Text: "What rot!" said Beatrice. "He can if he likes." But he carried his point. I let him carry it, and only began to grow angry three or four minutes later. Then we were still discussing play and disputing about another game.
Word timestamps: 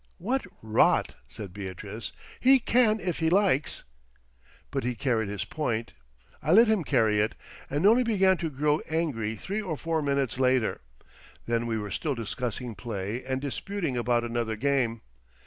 "What 0.17 0.47
rot!" 0.63 1.13
said 1.29 1.53
Beatrice. 1.53 2.11
"He 2.39 2.57
can 2.57 2.99
if 2.99 3.19
he 3.19 3.29
likes." 3.29 3.83
But 4.71 4.83
he 4.83 4.95
carried 4.95 5.29
his 5.29 5.45
point. 5.45 5.93
I 6.41 6.51
let 6.53 6.67
him 6.67 6.83
carry 6.83 7.19
it, 7.19 7.35
and 7.69 7.85
only 7.85 8.01
began 8.01 8.35
to 8.37 8.49
grow 8.49 8.79
angry 8.89 9.35
three 9.35 9.61
or 9.61 9.77
four 9.77 10.01
minutes 10.01 10.39
later. 10.39 10.81
Then 11.45 11.67
we 11.67 11.77
were 11.77 11.91
still 11.91 12.15
discussing 12.15 12.73
play 12.73 13.23
and 13.23 13.39
disputing 13.39 13.95
about 13.95 14.23
another 14.23 14.55
game. 14.55 15.01